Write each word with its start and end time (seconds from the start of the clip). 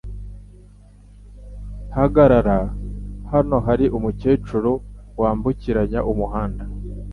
Hagarara! 1.95 2.59
Hano 3.31 3.57
hari 3.67 3.85
umukecuru 3.97 4.71
wambukiranya 5.21 5.99
umuhanda! 6.11 6.63